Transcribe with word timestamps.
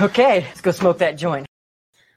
Okay, 0.00 0.40
let's 0.40 0.60
go 0.60 0.72
smoke 0.72 0.98
that 0.98 1.16
joint. 1.16 1.46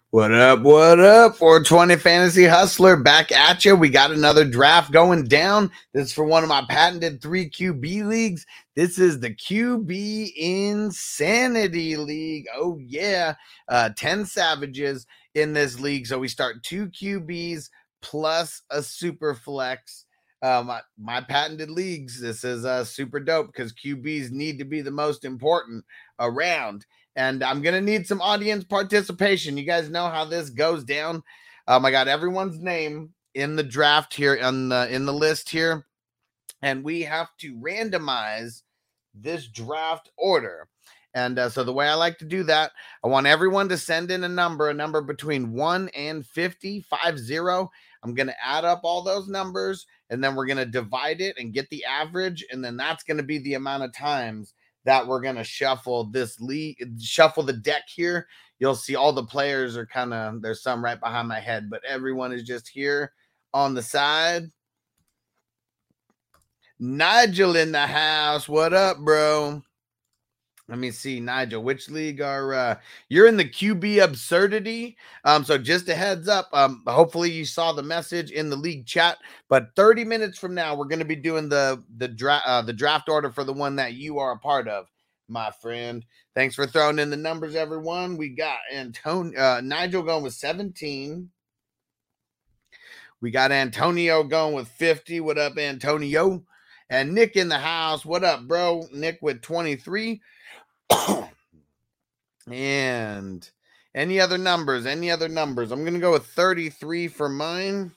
What 0.09 0.31
up? 0.31 0.61
What 0.61 0.99
up? 0.99 1.35
420 1.35 1.97
Fantasy 1.97 2.45
Hustler 2.45 2.97
back 2.97 3.31
at 3.31 3.63
you. 3.65 3.75
We 3.75 3.89
got 3.89 4.09
another 4.09 4.45
draft 4.45 4.91
going 4.91 5.25
down. 5.25 5.69
This 5.93 6.07
is 6.07 6.13
for 6.13 6.23
one 6.23 6.41
of 6.41 6.49
my 6.49 6.65
patented 6.67 7.21
three 7.21 7.47
QB 7.47 8.07
leagues. 8.07 8.47
This 8.75 8.97
is 8.97 9.19
the 9.19 9.29
QB 9.29 10.31
Insanity 10.35 11.97
League. 11.97 12.45
Oh, 12.55 12.79
yeah. 12.83 13.35
Uh, 13.67 13.91
10 13.95 14.25
Savages 14.25 15.05
in 15.35 15.53
this 15.53 15.79
league. 15.79 16.07
So 16.07 16.17
we 16.17 16.29
start 16.29 16.63
two 16.63 16.87
QBs 16.87 17.69
plus 18.01 18.63
a 18.71 18.81
super 18.81 19.35
flex. 19.35 20.05
Uh, 20.41 20.63
my, 20.65 20.81
my 20.97 21.21
patented 21.21 21.69
leagues. 21.69 22.19
This 22.19 22.43
is 22.43 22.65
uh, 22.65 22.85
super 22.85 23.19
dope 23.19 23.47
because 23.47 23.71
QBs 23.71 24.31
need 24.31 24.57
to 24.57 24.65
be 24.65 24.81
the 24.81 24.89
most 24.89 25.25
important 25.25 25.85
around 26.19 26.87
and 27.17 27.43
I'm 27.43 27.63
gonna 27.63 27.81
need 27.81 28.07
some 28.07 28.21
audience 28.21 28.63
participation. 28.63 29.57
You 29.57 29.65
guys 29.65 29.89
know 29.89 30.07
how 30.07 30.23
this 30.23 30.51
goes 30.51 30.83
down. 30.83 31.23
Um, 31.67 31.83
I 31.83 31.91
got 31.91 32.07
everyone's 32.07 32.59
name 32.59 33.13
in 33.33 33.55
the 33.55 33.63
draft 33.63 34.13
here 34.13 34.39
on 34.41 34.69
the 34.69 34.87
in 34.93 35.05
the 35.05 35.13
list 35.13 35.49
here, 35.49 35.85
and 36.61 36.83
we 36.83 37.01
have 37.01 37.35
to 37.39 37.55
randomize 37.55 38.61
this 39.15 39.47
draft 39.47 40.11
order. 40.15 40.69
And 41.15 41.39
uh, 41.39 41.49
so 41.49 41.63
the 41.63 41.73
way 41.73 41.87
I 41.87 41.95
like 41.95 42.19
to 42.19 42.25
do 42.25 42.43
that, 42.43 42.71
I 43.03 43.07
want 43.07 43.25
everyone 43.25 43.67
to 43.69 43.77
send 43.77 44.11
in 44.11 44.23
a 44.23 44.29
number, 44.29 44.69
a 44.69 44.73
number 44.73 45.01
between 45.01 45.53
one 45.53 45.89
and 45.95 46.23
50, 46.23 46.81
five 46.81 47.17
zero. 47.17 47.71
I'm 48.03 48.13
gonna 48.13 48.35
add 48.45 48.63
up 48.63 48.81
all 48.83 49.01
those 49.01 49.27
numbers, 49.27 49.87
and 50.11 50.23
then 50.23 50.35
we're 50.35 50.45
gonna 50.45 50.67
divide 50.67 51.19
it 51.19 51.35
and 51.39 51.51
get 51.51 51.67
the 51.71 51.83
average, 51.83 52.45
and 52.51 52.63
then 52.63 52.77
that's 52.77 53.03
gonna 53.03 53.23
be 53.23 53.39
the 53.39 53.55
amount 53.55 53.83
of 53.83 53.91
times 53.91 54.53
that 54.87 55.05
we're 55.05 55.19
gonna 55.19 55.43
shuffle 55.43 56.05
this 56.05 56.39
lead, 56.39 56.77
shuffle 56.97 57.43
the 57.43 57.51
deck 57.51 57.83
here. 57.93 58.25
You'll 58.57 58.73
see 58.73 58.95
all 58.95 59.11
the 59.11 59.25
players 59.25 59.75
are 59.75 59.85
kind 59.85 60.13
of 60.13 60.41
there's 60.41 60.63
some 60.63 60.81
right 60.83 60.97
behind 60.97 61.27
my 61.27 61.41
head, 61.41 61.69
but 61.69 61.83
everyone 61.85 62.31
is 62.31 62.43
just 62.43 62.69
here 62.69 63.11
on 63.53 63.73
the 63.73 63.81
side. 63.83 64.49
Nigel 66.79 67.57
in 67.57 67.73
the 67.73 67.85
house. 67.85 68.47
What 68.47 68.73
up, 68.73 68.99
bro? 68.99 69.61
Let 70.69 70.79
me 70.79 70.91
see, 70.91 71.21
Nigel. 71.21 71.63
Which 71.63 71.89
league 71.89 72.19
are 72.19 72.53
uh 72.53 72.75
you're 73.07 73.27
in 73.27 73.37
the 73.37 73.45
QB 73.45 74.03
absurdity? 74.03 74.97
Um, 75.23 75.45
so 75.45 75.57
just 75.57 75.87
a 75.87 75.95
heads 75.95 76.27
up. 76.27 76.49
Um, 76.51 76.83
hopefully 76.85 77.31
you 77.31 77.45
saw 77.45 77.71
the 77.71 77.83
message 77.83 78.31
in 78.31 78.49
the 78.49 78.57
league 78.57 78.85
chat. 78.85 79.17
But 79.47 79.69
30 79.77 80.03
minutes 80.03 80.37
from 80.37 80.53
now, 80.53 80.75
we're 80.75 80.85
gonna 80.85 81.05
be 81.05 81.15
doing 81.15 81.47
the 81.47 81.81
the 81.97 82.09
draft 82.09 82.45
uh, 82.47 82.61
the 82.61 82.73
draft 82.73 83.07
order 83.07 83.31
for 83.31 83.45
the 83.45 83.53
one 83.53 83.77
that 83.77 83.93
you 83.93 84.19
are 84.19 84.33
a 84.33 84.39
part 84.39 84.67
of, 84.67 84.87
my 85.29 85.51
friend. 85.61 86.05
Thanks 86.35 86.55
for 86.55 86.67
throwing 86.67 86.99
in 86.99 87.09
the 87.09 87.17
numbers, 87.17 87.55
everyone. 87.55 88.17
We 88.17 88.29
got 88.29 88.57
Antonio 88.73 89.39
uh, 89.39 89.61
Nigel 89.63 90.03
going 90.03 90.23
with 90.23 90.33
17. 90.33 91.29
We 93.21 93.31
got 93.31 93.51
Antonio 93.53 94.23
going 94.23 94.53
with 94.53 94.67
50. 94.67 95.21
What 95.21 95.37
up, 95.37 95.57
Antonio? 95.57 96.43
And 96.89 97.13
Nick 97.13 97.35
in 97.35 97.49
the 97.49 97.57
house. 97.57 98.05
What 98.05 98.23
up, 98.23 98.47
bro? 98.47 98.83
Nick 98.93 99.19
with 99.21 99.41
23. 99.41 100.21
and 102.51 103.49
any 103.95 104.19
other 104.19 104.37
numbers? 104.37 104.85
Any 104.85 105.09
other 105.11 105.27
numbers? 105.27 105.71
I'm 105.71 105.83
gonna 105.83 105.99
go 105.99 106.11
with 106.11 106.25
33 106.25 107.07
for 107.07 107.29
mine. 107.29 107.91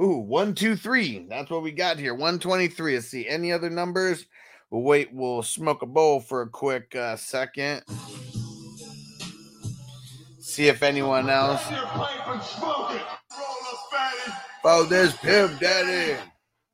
Ooh, 0.00 0.18
one, 0.18 0.54
two, 0.54 0.76
three. 0.76 1.26
That's 1.28 1.50
what 1.50 1.62
we 1.62 1.72
got 1.72 1.98
here. 1.98 2.12
123. 2.12 2.94
Let's 2.94 3.06
see. 3.06 3.26
Any 3.26 3.50
other 3.50 3.70
numbers? 3.70 4.26
We'll 4.70 4.82
wait. 4.82 5.12
We'll 5.12 5.42
smoke 5.42 5.82
a 5.82 5.86
bowl 5.86 6.20
for 6.20 6.42
a 6.42 6.48
quick 6.48 6.94
uh, 6.94 7.16
second. 7.16 7.82
See 10.38 10.68
if 10.68 10.82
anyone 10.82 11.30
else. 11.30 11.62
Oh, 14.64 14.86
there's 14.88 15.14
Pimp 15.16 15.60
Daddy. 15.60 16.18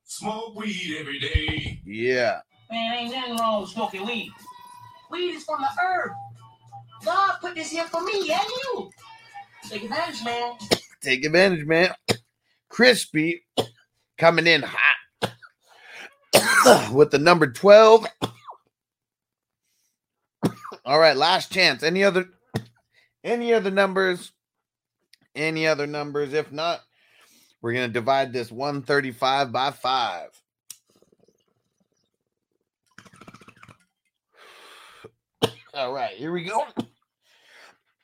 Smoke 0.04 0.56
weed 0.56 0.96
every 0.98 1.18
day. 1.20 1.80
Yeah. 1.84 2.40
Man, 2.72 2.94
ain't 2.94 3.12
nothing 3.12 3.36
wrong 3.36 3.60
with 3.60 3.70
smoking 3.70 4.06
weed. 4.06 4.32
Weed 5.10 5.34
is 5.34 5.44
from 5.44 5.60
the 5.60 5.68
herb. 5.78 6.12
God 7.04 7.36
put 7.42 7.54
this 7.54 7.70
here 7.70 7.84
for 7.84 8.02
me 8.02 8.32
and 8.32 8.40
you. 8.48 8.90
Take 9.68 9.82
advantage, 9.82 10.24
man. 10.24 10.54
Take 11.02 11.26
advantage, 11.26 11.66
man. 11.66 11.90
Crispy 12.70 13.44
coming 14.16 14.46
in 14.46 14.64
hot 14.64 15.34
with 16.94 17.10
the 17.10 17.18
number 17.18 17.52
12. 17.52 18.06
All 20.86 20.98
right, 20.98 21.14
last 21.14 21.52
chance. 21.52 21.82
Any 21.82 22.02
other 22.02 22.24
any 23.22 23.52
other 23.52 23.70
numbers? 23.70 24.32
Any 25.34 25.66
other 25.66 25.86
numbers? 25.86 26.32
If 26.32 26.50
not, 26.50 26.80
we're 27.60 27.74
going 27.74 27.90
to 27.90 27.92
divide 27.92 28.32
this 28.32 28.50
135 28.50 29.52
by 29.52 29.72
5. 29.72 30.41
All 35.74 35.92
right, 35.92 36.14
here 36.14 36.32
we 36.32 36.44
go. 36.44 36.64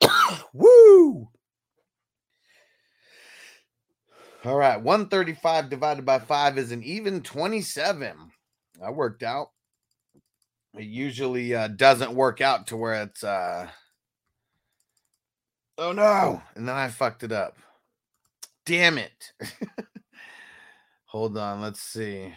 Woo! 0.54 1.28
All 4.44 4.56
right, 4.56 4.80
135 4.80 5.68
divided 5.68 6.06
by 6.06 6.18
5 6.18 6.58
is 6.58 6.72
an 6.72 6.82
even 6.82 7.22
27. 7.22 8.16
I 8.82 8.90
worked 8.90 9.22
out. 9.22 9.48
It 10.74 10.84
usually 10.84 11.54
uh, 11.54 11.68
doesn't 11.68 12.12
work 12.14 12.40
out 12.40 12.68
to 12.68 12.76
where 12.76 13.02
it's 13.02 13.24
uh 13.24 13.68
Oh 15.76 15.92
no, 15.92 16.42
and 16.56 16.66
then 16.66 16.74
I 16.74 16.88
fucked 16.88 17.22
it 17.22 17.30
up. 17.30 17.56
Damn 18.66 18.98
it. 18.98 19.32
Hold 21.06 21.38
on, 21.38 21.60
let's 21.60 21.80
see. 21.80 22.34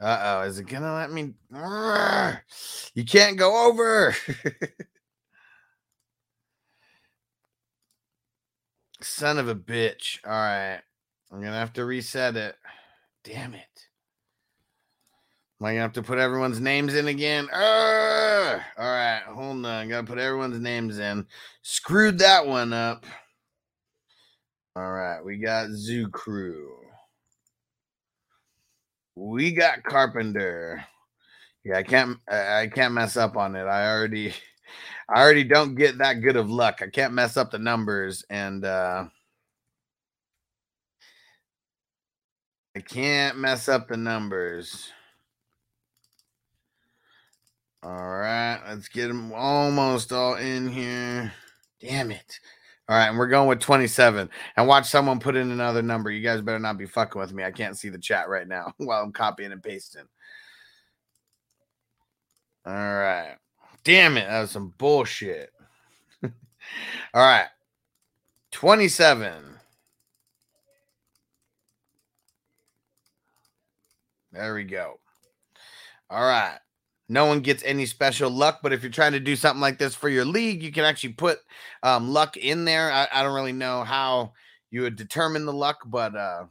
Uh-oh, 0.00 0.42
is 0.42 0.58
it 0.58 0.66
gonna 0.66 0.94
let 0.94 1.10
me 1.10 1.32
You 2.94 3.04
can't 3.04 3.36
go 3.38 3.68
over. 3.68 4.14
Son 9.00 9.38
of 9.38 9.48
a 9.48 9.54
bitch. 9.54 10.18
All 10.24 10.32
right. 10.32 10.80
I'm 11.32 11.40
gonna 11.40 11.58
have 11.58 11.72
to 11.74 11.84
reset 11.84 12.36
it. 12.36 12.56
Damn 13.24 13.54
it. 13.54 13.86
Am 15.60 15.66
I 15.66 15.70
gonna 15.72 15.82
have 15.82 15.92
to 15.94 16.02
put 16.02 16.18
everyone's 16.18 16.60
names 16.60 16.94
in 16.94 17.08
again? 17.08 17.46
Arrgh! 17.46 18.62
All 18.78 18.84
right, 18.84 19.22
hold 19.26 19.64
on. 19.64 19.88
Gotta 19.88 20.06
put 20.06 20.18
everyone's 20.18 20.60
names 20.60 20.98
in. 20.98 21.26
Screwed 21.62 22.18
that 22.18 22.46
one 22.46 22.74
up. 22.74 23.06
All 24.76 24.92
right, 24.92 25.24
we 25.24 25.38
got 25.38 25.70
Zoo 25.70 26.08
Crew. 26.10 26.85
We 29.16 29.52
got 29.52 29.82
Carpenter. 29.82 30.84
Yeah, 31.64 31.78
I 31.78 31.82
can't 31.82 32.18
I 32.30 32.68
can't 32.72 32.94
mess 32.94 33.16
up 33.16 33.36
on 33.36 33.56
it. 33.56 33.64
I 33.64 33.90
already 33.90 34.34
I 35.08 35.22
already 35.22 35.44
don't 35.44 35.74
get 35.74 35.98
that 35.98 36.20
good 36.22 36.36
of 36.36 36.50
luck. 36.50 36.80
I 36.82 36.88
can't 36.88 37.14
mess 37.14 37.36
up 37.36 37.50
the 37.50 37.58
numbers 37.58 38.24
and 38.30 38.64
uh 38.64 39.06
I 42.76 42.80
can't 42.80 43.38
mess 43.38 43.68
up 43.68 43.88
the 43.88 43.96
numbers. 43.96 44.92
All 47.82 47.92
right, 47.92 48.60
let's 48.68 48.88
get 48.88 49.08
them 49.08 49.32
almost 49.32 50.12
all 50.12 50.34
in 50.34 50.68
here. 50.68 51.32
Damn 51.80 52.10
it. 52.10 52.40
All 52.88 52.96
right, 52.96 53.08
and 53.08 53.18
we're 53.18 53.26
going 53.26 53.48
with 53.48 53.60
27. 53.60 54.30
And 54.56 54.68
watch 54.68 54.86
someone 54.86 55.18
put 55.18 55.34
in 55.34 55.50
another 55.50 55.82
number. 55.82 56.10
You 56.10 56.22
guys 56.22 56.40
better 56.40 56.58
not 56.60 56.78
be 56.78 56.86
fucking 56.86 57.20
with 57.20 57.32
me. 57.32 57.42
I 57.42 57.50
can't 57.50 57.76
see 57.76 57.88
the 57.88 57.98
chat 57.98 58.28
right 58.28 58.46
now 58.46 58.72
while 58.78 59.02
I'm 59.02 59.12
copying 59.12 59.52
and 59.52 59.62
pasting. 59.62 60.06
All 62.64 62.72
right. 62.72 63.36
Damn 63.82 64.16
it. 64.16 64.28
That 64.28 64.40
was 64.40 64.50
some 64.52 64.72
bullshit. 64.78 65.50
all 66.22 66.30
right. 67.14 67.46
27. 68.52 69.42
There 74.32 74.54
we 74.54 74.64
go. 74.64 75.00
All 76.08 76.22
right. 76.22 76.58
No 77.08 77.26
one 77.26 77.40
gets 77.40 77.62
any 77.64 77.86
special 77.86 78.30
luck, 78.30 78.60
but 78.62 78.72
if 78.72 78.82
you're 78.82 78.90
trying 78.90 79.12
to 79.12 79.20
do 79.20 79.36
something 79.36 79.60
like 79.60 79.78
this 79.78 79.94
for 79.94 80.08
your 80.08 80.24
league, 80.24 80.62
you 80.62 80.72
can 80.72 80.84
actually 80.84 81.12
put 81.12 81.38
um, 81.82 82.08
luck 82.10 82.36
in 82.36 82.64
there. 82.64 82.90
I, 82.90 83.06
I 83.12 83.22
don't 83.22 83.34
really 83.34 83.52
know 83.52 83.84
how 83.84 84.32
you 84.70 84.82
would 84.82 84.96
determine 84.96 85.46
the 85.46 85.52
luck, 85.52 85.78
but 85.86 86.16
uh, 86.16 86.46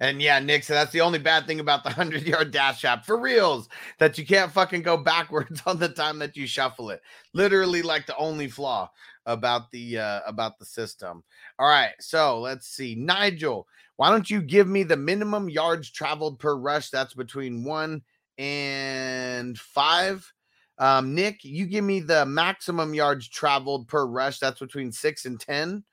and 0.00 0.22
yeah, 0.22 0.38
Nick, 0.38 0.64
so 0.64 0.72
that's 0.72 0.92
the 0.92 1.02
only 1.02 1.18
bad 1.18 1.46
thing 1.46 1.60
about 1.60 1.84
the 1.84 1.90
100 1.94 2.26
yard 2.26 2.50
dash 2.50 2.84
app 2.84 3.04
for 3.04 3.18
reals 3.18 3.68
that 3.98 4.16
you 4.18 4.26
can't 4.26 4.50
fucking 4.50 4.82
go 4.82 4.96
backwards 4.96 5.62
on 5.66 5.78
the 5.78 5.88
time 5.88 6.18
that 6.18 6.36
you 6.36 6.46
shuffle 6.46 6.90
it. 6.90 7.02
Literally, 7.34 7.82
like 7.82 8.06
the 8.06 8.16
only 8.16 8.48
flaw 8.48 8.90
about 9.26 9.70
the 9.70 9.98
uh, 9.98 10.20
about 10.26 10.58
the 10.58 10.64
system. 10.64 11.22
All 11.58 11.68
right, 11.68 11.92
so 12.00 12.40
let's 12.40 12.66
see. 12.66 12.94
Nigel, 12.94 13.68
why 14.00 14.08
don't 14.08 14.30
you 14.30 14.40
give 14.40 14.66
me 14.66 14.82
the 14.82 14.96
minimum 14.96 15.50
yards 15.50 15.90
traveled 15.90 16.38
per 16.38 16.56
rush? 16.56 16.88
That's 16.88 17.12
between 17.12 17.64
one 17.64 18.00
and 18.38 19.58
five. 19.58 20.32
Um, 20.78 21.14
Nick, 21.14 21.44
you 21.44 21.66
give 21.66 21.84
me 21.84 22.00
the 22.00 22.24
maximum 22.24 22.94
yards 22.94 23.28
traveled 23.28 23.88
per 23.88 24.06
rush. 24.06 24.38
That's 24.38 24.58
between 24.58 24.90
six 24.90 25.26
and 25.26 25.38
ten. 25.38 25.84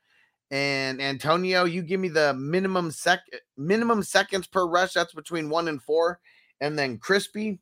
And 0.50 1.02
Antonio, 1.02 1.64
you 1.64 1.82
give 1.82 2.00
me 2.00 2.08
the 2.08 2.32
minimum 2.32 2.92
sec 2.92 3.20
minimum 3.58 4.02
seconds 4.02 4.46
per 4.46 4.66
rush. 4.66 4.94
That's 4.94 5.12
between 5.12 5.50
one 5.50 5.68
and 5.68 5.82
four. 5.82 6.18
And 6.62 6.78
then 6.78 6.96
Crispy, 6.96 7.58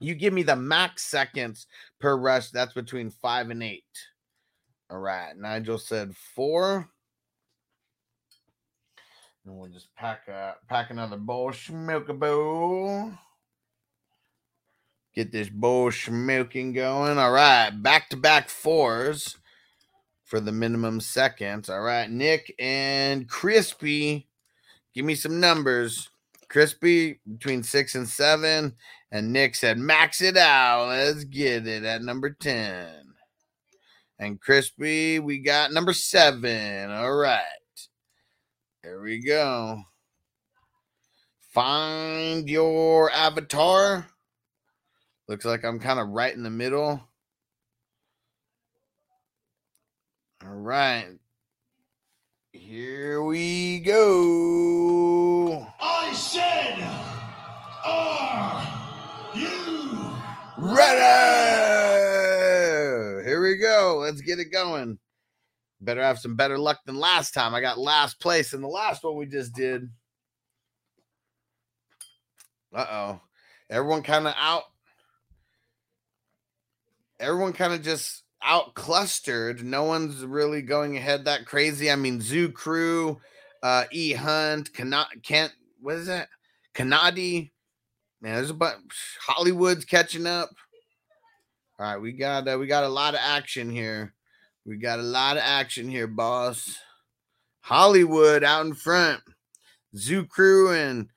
you 0.00 0.16
give 0.16 0.32
me 0.32 0.42
the 0.42 0.56
max 0.56 1.04
seconds 1.04 1.68
per 2.00 2.16
rush. 2.16 2.50
That's 2.50 2.74
between 2.74 3.10
five 3.10 3.50
and 3.50 3.62
eight. 3.62 3.84
All 4.90 4.98
right. 4.98 5.36
Nigel 5.36 5.78
said 5.78 6.16
four. 6.16 6.88
And 9.44 9.58
we'll 9.58 9.70
just 9.70 9.92
pack 9.96 10.28
a 10.28 10.54
pack 10.68 10.90
another 10.90 11.16
bowl 11.16 11.52
a 11.52 12.12
bowl. 12.14 13.12
Get 15.14 15.32
this 15.32 15.48
bowl 15.48 15.90
smoking 15.90 16.72
going. 16.72 17.18
All 17.18 17.32
right, 17.32 17.70
back 17.70 18.08
to 18.10 18.16
back 18.16 18.48
fours 18.48 19.36
for 20.24 20.40
the 20.40 20.52
minimum 20.52 21.00
seconds. 21.00 21.68
All 21.68 21.80
right, 21.80 22.08
Nick 22.08 22.54
and 22.58 23.28
Crispy, 23.28 24.28
give 24.94 25.04
me 25.04 25.14
some 25.14 25.40
numbers. 25.40 26.08
Crispy 26.48 27.20
between 27.30 27.62
six 27.62 27.94
and 27.94 28.08
seven, 28.08 28.74
and 29.10 29.32
Nick 29.32 29.56
said 29.56 29.76
max 29.76 30.22
it 30.22 30.36
out. 30.36 30.88
Let's 30.88 31.24
get 31.24 31.66
it 31.66 31.84
at 31.84 32.02
number 32.02 32.30
ten. 32.30 33.12
And 34.18 34.40
Crispy, 34.40 35.18
we 35.18 35.40
got 35.40 35.72
number 35.72 35.92
seven. 35.92 36.90
All 36.90 37.16
right. 37.16 37.42
There 38.82 39.00
we 39.00 39.24
go. 39.24 39.80
Find 41.52 42.48
your 42.48 43.12
avatar. 43.12 44.08
Looks 45.28 45.44
like 45.44 45.64
I'm 45.64 45.78
kind 45.78 46.00
of 46.00 46.08
right 46.08 46.34
in 46.34 46.42
the 46.42 46.50
middle. 46.50 47.00
All 50.44 50.50
right. 50.50 51.06
Here 52.52 53.22
we 53.22 53.78
go. 53.80 55.64
I 55.80 56.12
said, 56.12 56.82
are 57.84 58.66
you 59.36 60.10
Ready. 60.58 60.98
Here 63.24 63.40
we 63.40 63.56
go. 63.58 63.98
Let's 64.00 64.20
get 64.20 64.40
it 64.40 64.52
going. 64.52 64.98
Better 65.82 66.02
have 66.02 66.20
some 66.20 66.36
better 66.36 66.58
luck 66.58 66.78
than 66.86 66.94
last 66.94 67.34
time. 67.34 67.54
I 67.54 67.60
got 67.60 67.76
last 67.76 68.20
place 68.20 68.52
in 68.52 68.60
the 68.60 68.68
last 68.68 69.02
one 69.02 69.16
we 69.16 69.26
just 69.26 69.52
did. 69.52 69.90
Uh 72.72 72.86
oh. 72.88 73.20
Everyone 73.68 74.02
kind 74.02 74.28
of 74.28 74.34
out. 74.36 74.62
Everyone 77.18 77.52
kind 77.52 77.72
of 77.72 77.82
just 77.82 78.22
out 78.42 78.74
clustered. 78.74 79.64
No 79.64 79.82
one's 79.82 80.24
really 80.24 80.62
going 80.62 80.96
ahead 80.96 81.24
that 81.24 81.46
crazy. 81.46 81.90
I 81.90 81.96
mean, 81.96 82.20
Zoo 82.20 82.50
Crew, 82.50 83.20
uh, 83.62 83.84
E 83.90 84.12
Hunt, 84.12 84.72
Cana- 84.72 85.08
Kent, 85.24 85.52
what 85.80 85.96
is 85.96 86.06
that? 86.06 86.28
Kanadi. 86.74 87.50
Man, 88.20 88.36
there's 88.36 88.50
a 88.50 88.54
bunch. 88.54 89.18
Hollywood's 89.20 89.84
catching 89.84 90.26
up. 90.28 90.50
All 91.78 91.86
right, 91.86 92.00
we 92.00 92.12
got 92.12 92.46
uh, 92.46 92.56
we 92.56 92.68
got 92.68 92.84
a 92.84 92.88
lot 92.88 93.14
of 93.14 93.20
action 93.20 93.68
here. 93.68 94.14
We 94.64 94.76
got 94.76 95.00
a 95.00 95.02
lot 95.02 95.36
of 95.36 95.42
action 95.44 95.88
here, 95.88 96.06
boss. 96.06 96.78
Hollywood 97.62 98.44
out 98.44 98.66
in 98.66 98.74
front. 98.74 99.20
Zoo 99.96 100.24
Crew 100.24 100.72
and 100.72 101.08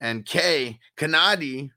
and 0.00 0.24
K 0.24 0.78
Kanadi 0.96 1.70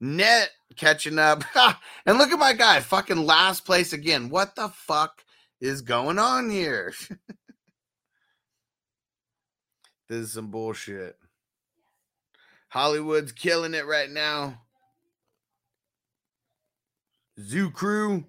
net 0.00 0.50
catching 0.76 1.18
up. 1.18 1.44
and 2.06 2.18
look 2.18 2.30
at 2.30 2.38
my 2.38 2.52
guy, 2.52 2.80
fucking 2.80 3.24
last 3.24 3.64
place 3.64 3.92
again. 3.92 4.28
What 4.28 4.54
the 4.56 4.68
fuck 4.68 5.22
is 5.60 5.82
going 5.82 6.18
on 6.18 6.50
here? 6.50 6.92
this 10.08 10.18
is 10.18 10.32
some 10.32 10.50
bullshit. 10.50 11.16
Hollywood's 12.68 13.32
killing 13.32 13.74
it 13.74 13.86
right 13.86 14.10
now. 14.10 14.62
Zoo 17.38 17.70
Crew 17.70 18.24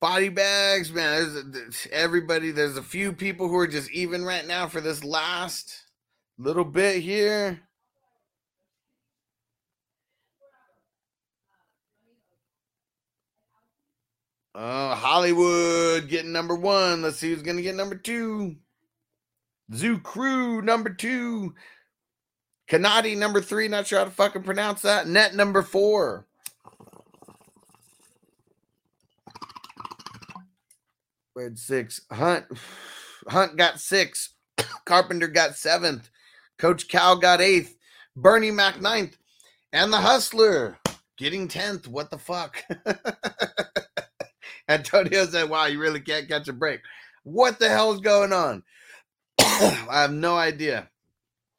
body 0.00 0.28
bags, 0.28 0.92
man. 0.92 1.50
There's, 1.52 1.86
everybody. 1.92 2.50
There's 2.50 2.76
a 2.76 2.82
few 2.82 3.12
people 3.12 3.48
who 3.48 3.56
are 3.56 3.66
just 3.66 3.90
even 3.90 4.24
right 4.24 4.46
now 4.46 4.68
for 4.68 4.80
this 4.80 5.04
last 5.04 5.84
little 6.38 6.64
bit 6.64 7.02
here. 7.02 7.60
Oh, 14.54 14.94
Hollywood 14.94 16.08
getting 16.08 16.32
number 16.32 16.54
one. 16.54 17.02
Let's 17.02 17.18
see 17.18 17.28
who's 17.28 17.42
gonna 17.42 17.60
get 17.60 17.74
number 17.74 17.94
two. 17.94 18.56
Zoo 19.74 19.98
Crew 19.98 20.62
number 20.62 20.90
two. 20.90 21.54
Kanadi 22.70 23.16
number 23.18 23.42
three. 23.42 23.68
Not 23.68 23.86
sure 23.86 23.98
how 23.98 24.06
to 24.06 24.10
fucking 24.10 24.44
pronounce 24.44 24.80
that. 24.82 25.06
Net 25.06 25.34
number 25.34 25.62
four. 25.62 26.26
Red 31.36 31.58
six. 31.58 32.00
Hunt. 32.10 32.46
Hunt 33.28 33.56
got 33.56 33.78
six. 33.78 34.30
Carpenter 34.86 35.28
got 35.28 35.54
seventh. 35.54 36.08
Coach 36.58 36.88
Cal 36.88 37.16
got 37.16 37.42
eighth. 37.42 37.76
Bernie 38.16 38.50
Mac 38.50 38.80
ninth. 38.80 39.18
And 39.72 39.92
the 39.92 39.98
Hustler 39.98 40.78
getting 41.18 41.46
tenth. 41.46 41.86
What 41.86 42.10
the 42.10 42.16
fuck? 42.16 42.64
Antonio 44.68 45.26
said, 45.26 45.50
Wow, 45.50 45.66
you 45.66 45.78
really 45.78 46.00
can't 46.00 46.26
catch 46.26 46.48
a 46.48 46.54
break. 46.54 46.80
What 47.24 47.58
the 47.58 47.68
hell 47.68 47.92
is 47.92 48.00
going 48.00 48.32
on? 48.32 48.62
I 49.38 50.00
have 50.00 50.12
no 50.12 50.38
idea. 50.38 50.88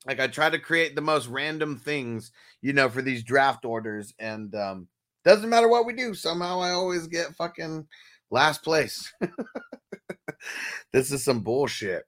Like 0.08 0.20
I 0.20 0.26
try 0.28 0.50
to 0.50 0.58
create 0.58 0.96
the 0.96 1.02
most 1.02 1.28
random 1.28 1.78
things, 1.78 2.32
you 2.62 2.74
know, 2.74 2.90
for 2.90 3.04
these 3.04 3.24
draft 3.24 3.64
orders, 3.64 4.14
and 4.18 4.56
um 4.56 4.88
doesn't 5.24 5.50
matter 5.50 5.68
what 5.68 5.86
we 5.86 5.94
do. 5.94 6.16
Somehow 6.16 6.62
I 6.62 6.72
always 6.72 7.06
get 7.08 7.36
fucking 7.36 7.86
last 8.30 8.64
place. 8.64 9.12
this 10.94 11.12
is 11.12 11.24
some 11.24 11.42
bullshit. 11.42 12.06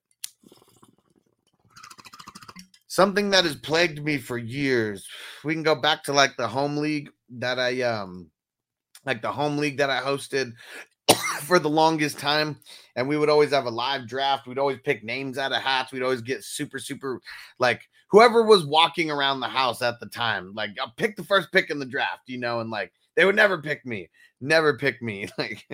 Something 2.88 3.30
that 3.30 3.46
has 3.46 3.56
plagued 3.56 4.04
me 4.04 4.18
for 4.18 4.38
years. 4.38 5.08
We 5.44 5.54
can 5.54 5.64
go 5.64 5.76
back 5.76 6.04
to 6.06 6.14
like 6.14 6.36
the 6.38 6.48
home 6.48 6.78
league 6.78 7.10
that 7.38 7.60
I 7.60 7.82
um 7.82 8.30
like 9.06 9.22
the 9.22 9.32
home 9.32 9.58
league 9.58 9.78
that 9.78 9.90
I 9.90 10.02
hosted 10.02 10.54
for 11.44 11.60
the 11.60 11.70
longest 11.70 12.20
time. 12.20 12.58
And 12.96 13.08
we 13.08 13.18
would 13.18 13.30
always 13.30 13.52
have 13.52 13.66
a 13.66 13.72
live 13.72 14.08
draft. 14.08 14.48
We'd 14.48 14.60
always 14.60 14.80
pick 14.84 15.04
names 15.04 15.38
out 15.38 15.54
of 15.54 15.62
hats. 15.62 15.92
We'd 15.92 16.04
always 16.04 16.22
get 16.22 16.44
super, 16.44 16.80
super 16.80 17.22
like 17.60 17.82
whoever 18.10 18.44
was 18.44 18.66
walking 18.66 19.10
around 19.10 19.40
the 19.40 19.48
house 19.48 19.82
at 19.82 20.00
the 20.00 20.08
time. 20.08 20.54
Like 20.54 20.72
I'll 20.80 20.94
pick 20.98 21.16
the 21.16 21.24
first 21.24 21.52
pick 21.52 21.70
in 21.70 21.80
the 21.80 21.86
draft, 21.86 22.24
you 22.28 22.38
know, 22.38 22.60
and 22.60 22.70
like 22.70 22.92
They 23.16 23.26
would 23.26 23.36
never 23.36 23.62
pick 23.62 23.86
me. 23.86 24.10
Never 24.42 24.78
pick 24.78 25.02
me. 25.02 25.28
Like 25.38 25.68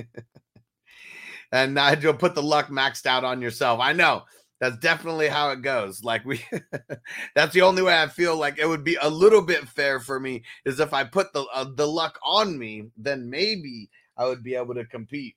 and 1.51 1.74
Nigel 1.74 2.13
put 2.13 2.36
the 2.36 2.44
luck 2.44 2.68
maxed 2.68 3.06
out 3.06 3.24
on 3.24 3.42
yourself. 3.42 3.80
I 3.80 3.94
know. 3.94 4.24
That's 4.60 4.77
definitely 4.77 5.27
how 5.27 5.51
it 5.51 5.62
goes. 5.62 6.04
Like 6.04 6.25
we 6.25 6.44
that's 7.36 7.54
the 7.54 7.62
only 7.62 7.82
way 7.82 8.01
I 8.01 8.08
feel 8.08 8.38
like 8.38 8.58
it 8.58 8.68
would 8.68 8.84
be 8.84 8.98
a 9.01 9.10
little 9.10 9.42
bit 9.42 9.68
fair 9.68 10.00
for 10.00 10.20
me 10.20 10.44
is 10.65 10.80
if 10.80 10.94
I 10.94 11.04
put 11.04 11.34
the 11.34 11.46
uh, 11.54 11.65
the 11.75 11.88
luck 11.88 12.18
on 12.24 12.58
me, 12.58 12.89
then 12.98 13.30
maybe 13.30 13.89
I 14.18 14.25
would 14.25 14.44
be 14.44 14.56
able 14.56 14.74
to 14.75 14.86
compete. 14.86 15.36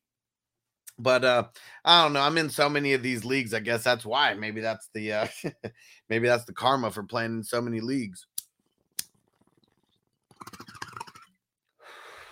But 0.99 1.25
uh 1.25 1.45
I 1.85 2.03
don't 2.03 2.13
know. 2.13 2.21
I'm 2.21 2.39
in 2.39 2.51
so 2.51 2.69
many 2.69 2.93
of 2.95 3.03
these 3.03 3.25
leagues. 3.25 3.55
I 3.55 3.61
guess 3.61 3.85
that's 3.85 4.05
why. 4.05 4.35
Maybe 4.35 4.61
that's 4.61 4.89
the 4.95 5.13
uh 5.13 5.27
maybe 6.09 6.29
that's 6.29 6.45
the 6.45 6.53
karma 6.53 6.91
for 6.91 7.03
playing 7.03 7.39
in 7.39 7.45
so 7.45 7.61
many 7.61 7.81
leagues. 7.81 8.27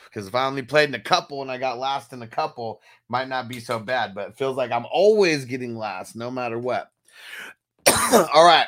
Because 0.05 0.29
if 0.29 0.35
I 0.35 0.47
only 0.47 0.63
played 0.63 0.89
in 0.89 0.95
a 0.95 1.01
couple 1.01 1.43
and 1.43 1.51
I 1.51 1.59
got 1.59 1.79
last 1.79 2.15
in 2.15 2.23
a 2.23 2.27
couple, 2.27 2.81
might 3.09 3.29
not 3.29 3.49
be 3.49 3.61
so 3.61 3.79
bad. 3.79 4.15
But 4.15 4.31
it 4.31 4.39
feels 4.39 4.57
like 4.57 4.73
I'm 4.73 4.87
always 4.91 5.45
getting 5.45 5.77
last, 5.77 6.17
no 6.17 6.31
matter 6.31 6.59
what. 6.59 6.91
All 8.35 8.47
right. 8.47 8.67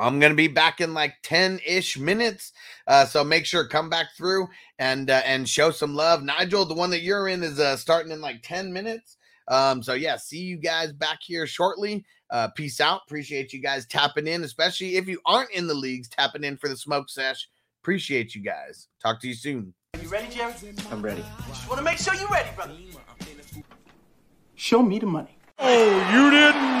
I'm 0.00 0.18
gonna 0.18 0.34
be 0.34 0.48
back 0.48 0.80
in 0.80 0.94
like 0.94 1.14
10-ish 1.22 1.98
minutes. 1.98 2.52
Uh, 2.86 3.04
so 3.04 3.22
make 3.22 3.46
sure 3.46 3.66
come 3.66 3.90
back 3.90 4.08
through 4.16 4.48
and 4.78 5.10
uh, 5.10 5.22
and 5.24 5.48
show 5.48 5.70
some 5.70 5.94
love. 5.94 6.22
Nigel, 6.22 6.64
the 6.64 6.74
one 6.74 6.90
that 6.90 7.02
you're 7.02 7.28
in 7.28 7.42
is 7.42 7.60
uh, 7.60 7.76
starting 7.76 8.12
in 8.12 8.20
like 8.20 8.42
10 8.42 8.72
minutes. 8.72 9.16
Um, 9.48 9.82
so 9.82 9.94
yeah, 9.94 10.16
see 10.16 10.38
you 10.38 10.56
guys 10.56 10.92
back 10.92 11.18
here 11.22 11.46
shortly. 11.46 12.04
Uh, 12.30 12.48
peace 12.48 12.80
out. 12.80 13.02
Appreciate 13.06 13.52
you 13.52 13.60
guys 13.60 13.86
tapping 13.86 14.26
in, 14.26 14.44
especially 14.44 14.96
if 14.96 15.08
you 15.08 15.20
aren't 15.26 15.50
in 15.50 15.66
the 15.66 15.74
leagues, 15.74 16.08
tapping 16.08 16.44
in 16.44 16.56
for 16.56 16.68
the 16.68 16.76
smoke 16.76 17.10
sesh. 17.10 17.48
Appreciate 17.82 18.34
you 18.34 18.42
guys. 18.42 18.88
Talk 19.02 19.20
to 19.20 19.28
you 19.28 19.34
soon. 19.34 19.74
You 20.00 20.08
ready, 20.08 20.32
Jerry? 20.32 20.54
I'm 20.90 21.02
ready. 21.02 21.24
Just 21.48 21.68
want 21.68 21.78
to 21.78 21.84
make 21.84 21.98
sure 21.98 22.14
you're 22.14 22.28
ready, 22.28 22.50
brother. 22.54 22.74
Show 24.54 24.82
me 24.82 24.98
the 24.98 25.06
money. 25.06 25.36
Every 25.58 26.30
day 26.30 26.50
I'm 26.52 26.80